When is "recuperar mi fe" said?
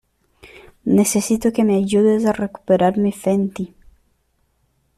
2.33-3.33